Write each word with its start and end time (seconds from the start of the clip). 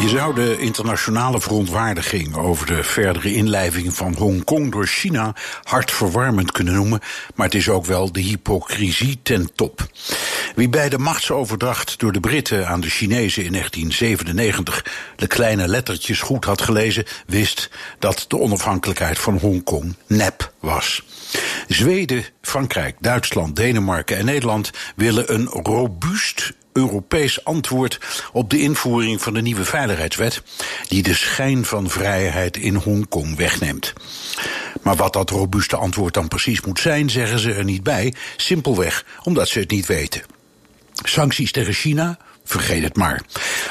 Je 0.00 0.08
zou 0.08 0.34
de 0.34 0.58
internationale 0.58 1.40
verontwaardiging 1.40 2.36
over 2.36 2.66
de 2.66 2.84
verdere 2.84 3.34
inlijving 3.34 3.94
van 3.94 4.14
Hongkong 4.14 4.72
door 4.72 4.86
China 4.86 5.34
hartverwarmend 5.62 6.52
kunnen 6.52 6.74
noemen, 6.74 7.00
maar 7.34 7.46
het 7.46 7.54
is 7.54 7.68
ook 7.68 7.84
wel 7.84 8.12
de 8.12 8.20
hypocrisie 8.20 9.18
ten 9.22 9.54
top. 9.54 9.86
Wie 10.54 10.68
bij 10.68 10.88
de 10.88 10.98
machtsoverdracht 10.98 11.98
door 11.98 12.12
de 12.12 12.20
Britten 12.20 12.68
aan 12.68 12.80
de 12.80 12.90
Chinezen 12.90 13.44
in 13.44 13.52
1997 13.52 14.84
de 15.16 15.26
kleine 15.26 15.68
lettertjes 15.68 16.20
goed 16.20 16.44
had 16.44 16.62
gelezen, 16.62 17.04
wist 17.26 17.70
dat 17.98 18.24
de 18.28 18.38
onafhankelijkheid 18.38 19.18
van 19.18 19.38
Hongkong 19.38 19.96
nep 20.06 20.52
was. 20.60 21.02
Zweden, 21.68 22.24
Frankrijk, 22.54 22.96
Duitsland, 23.00 23.56
Denemarken 23.56 24.16
en 24.16 24.24
Nederland 24.24 24.70
willen 24.96 25.34
een 25.34 25.46
robuust 25.46 26.52
Europees 26.72 27.44
antwoord 27.44 28.00
op 28.32 28.50
de 28.50 28.58
invoering 28.58 29.22
van 29.22 29.34
de 29.34 29.42
nieuwe 29.42 29.64
veiligheidswet, 29.64 30.42
die 30.88 31.02
de 31.02 31.14
schijn 31.14 31.64
van 31.64 31.90
vrijheid 31.90 32.56
in 32.56 32.74
Hongkong 32.74 33.36
wegneemt. 33.36 33.92
Maar 34.82 34.96
wat 34.96 35.12
dat 35.12 35.30
robuuste 35.30 35.76
antwoord 35.76 36.14
dan 36.14 36.28
precies 36.28 36.60
moet 36.60 36.80
zijn, 36.80 37.10
zeggen 37.10 37.38
ze 37.38 37.52
er 37.52 37.64
niet 37.64 37.82
bij, 37.82 38.14
simpelweg 38.36 39.04
omdat 39.22 39.48
ze 39.48 39.58
het 39.58 39.70
niet 39.70 39.86
weten. 39.86 40.22
Sancties 41.02 41.52
tegen 41.52 41.74
China? 41.74 42.18
Vergeet 42.44 42.82
het 42.82 42.96
maar. 42.96 43.22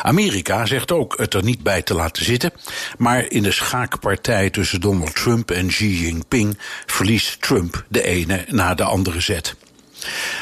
Amerika 0.04 0.66
zegt 0.66 0.92
ook 0.92 1.18
het 1.18 1.34
er 1.34 1.44
niet 1.44 1.64
bij 1.64 1.82
te 1.82 1.94
laten 1.94 2.26
zitten, 2.26 2.52
maar 2.98 3.26
in 3.32 3.44
de 3.44 3.52
schaakpartij 3.52 4.50
tussen 4.50 4.82
Donald 4.82 5.16
Trump 5.16 5.52
en 5.52 5.68
Xi 5.68 6.02
Jinping 6.02 6.58
verliest 6.86 7.42
Trump 7.42 7.86
de 7.88 8.04
ene 8.04 8.46
na 8.48 8.74
de 8.74 8.84
andere 8.84 9.20
zet. 9.20 9.56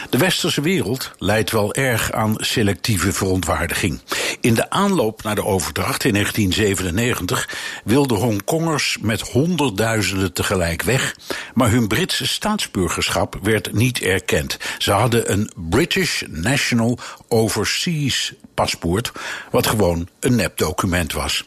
De 0.10 0.18
westerse 0.18 0.62
wereld 0.62 1.12
leidt 1.18 1.52
wel 1.52 1.74
erg 1.74 2.12
aan 2.12 2.36
selectieve 2.38 3.14
verontwaardiging. 3.14 4.00
In 4.42 4.54
de 4.54 4.70
aanloop 4.70 5.24
naar 5.24 5.36
de 5.36 5.46
overdracht 5.46 6.04
in 6.04 6.14
1997 6.14 7.50
wilden 7.84 8.18
Hongkongers 8.18 8.98
met 9.02 9.22
honderdduizenden 9.22 10.34
tegelijk 10.34 10.82
weg, 10.82 11.16
maar 11.54 11.72
hun 11.72 11.88
Britse 11.88 12.28
staatsburgerschap 12.28 13.40
werd 13.42 13.74
niet 13.74 14.02
erkend. 14.02 14.58
Ze 14.78 14.92
hadden 14.92 15.32
een 15.32 15.52
British 15.56 16.22
National 16.28 17.00
Overseas 17.28 18.34
paspoort, 18.54 19.12
wat 19.52 19.68
gewoon 19.68 20.08
een 20.20 20.36
nepdocument 20.36 21.14
was. 21.14 21.46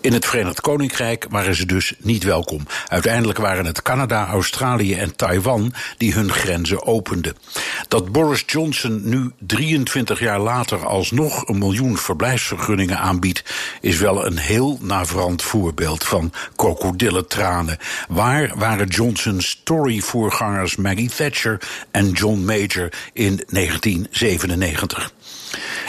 In 0.00 0.12
het 0.12 0.26
Verenigd 0.26 0.60
Koninkrijk 0.60 1.26
waren 1.30 1.54
ze 1.54 1.66
dus 1.66 1.92
niet 1.98 2.24
welkom. 2.24 2.66
Uiteindelijk 2.88 3.38
waren 3.38 3.64
het 3.64 3.82
Canada, 3.82 4.26
Australië 4.26 4.94
en 4.94 5.16
Taiwan 5.16 5.72
die 5.96 6.12
hun 6.12 6.32
grenzen 6.32 6.86
openden. 6.86 7.36
Dat 7.88 8.12
Boris 8.12 8.42
Johnson 8.46 9.00
nu 9.04 9.30
23 9.38 10.20
jaar 10.20 10.40
later 10.40 10.86
alsnog 10.86 11.48
een 11.48 11.58
miljoen 11.58 11.96
verblijfsvergunningen 11.96 12.98
aanbiedt, 12.98 13.44
is 13.80 13.98
wel 13.98 14.26
een 14.26 14.38
heel 14.38 14.78
navrant 14.80 15.42
voorbeeld 15.42 16.04
van 16.04 16.32
krokodillentranen. 16.56 17.78
Waar 18.08 18.52
waren 18.56 18.86
Johnson's 18.86 19.60
Tory-voorgangers 19.64 20.76
Maggie 20.76 21.10
Thatcher 21.10 21.60
en 21.90 22.10
John 22.10 22.44
Major 22.44 22.92
in 23.12 23.42
1997? 23.48 25.12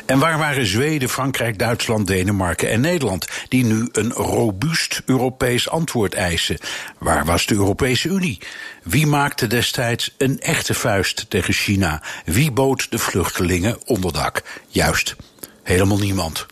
En 0.10 0.20
waar 0.20 0.38
waren 0.38 0.66
Zweden, 0.66 1.10
Frankrijk, 1.10 1.60
Duitsland, 1.60 2.08
Denemarken 2.08 2.70
en 2.70 2.82
Nederland, 2.82 3.28
die 3.48 3.66
nu 3.66 3.90
een 3.92 4.12
robuust 4.12 5.02
Europees 5.06 5.70
antwoord 5.70 6.14
eisen? 6.14 6.58
Waar 6.98 7.26
was 7.26 7.46
de 7.46 7.54
Europese 7.54 8.08
Unie? 8.08 8.40
Wie 8.84 9.08
maakte 9.08 9.48
destijds 9.48 10.16
een 10.18 10.40
echte 10.40 10.74
vuist 10.74 11.30
tegen 11.30 11.54
China? 11.54 12.02
Wie 12.26 12.52
bood 12.52 12.92
de 12.92 13.00
vluchtelingen 13.00 13.88
onderdak? 13.88 14.42
Juist, 14.68 15.16
helemaal 15.64 16.00
niemand. 16.00 16.46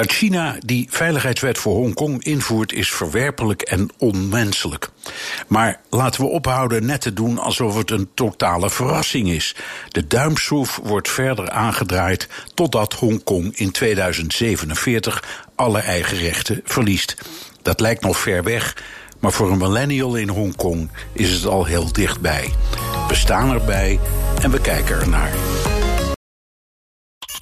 Dat 0.00 0.12
China 0.12 0.56
die 0.64 0.86
veiligheidswet 0.90 1.58
voor 1.58 1.74
Hongkong 1.74 2.24
invoert 2.24 2.72
is 2.72 2.90
verwerpelijk 2.90 3.62
en 3.62 3.88
onmenselijk. 3.98 4.88
Maar 5.48 5.80
laten 5.90 6.20
we 6.20 6.26
ophouden 6.26 6.86
net 6.86 7.00
te 7.00 7.12
doen 7.12 7.38
alsof 7.38 7.76
het 7.76 7.90
een 7.90 8.08
totale 8.14 8.70
verrassing 8.70 9.30
is. 9.30 9.54
De 9.88 10.06
duimschroef 10.06 10.80
wordt 10.82 11.08
verder 11.08 11.50
aangedraaid 11.50 12.28
totdat 12.54 12.92
Hongkong 12.92 13.56
in 13.56 13.70
2047 13.70 15.44
alle 15.54 15.78
eigen 15.78 16.18
rechten 16.18 16.60
verliest. 16.64 17.16
Dat 17.62 17.80
lijkt 17.80 18.02
nog 18.02 18.18
ver 18.18 18.42
weg, 18.42 18.76
maar 19.18 19.32
voor 19.32 19.50
een 19.50 19.58
millennial 19.58 20.14
in 20.16 20.28
Hongkong 20.28 20.90
is 21.12 21.32
het 21.32 21.46
al 21.46 21.64
heel 21.64 21.92
dichtbij. 21.92 22.52
We 23.08 23.14
staan 23.14 23.50
erbij 23.50 23.98
en 24.42 24.50
we 24.50 24.60
kijken 24.60 25.00
ernaar. 25.00 25.32